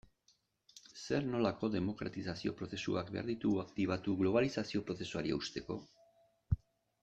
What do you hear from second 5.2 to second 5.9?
eusteko?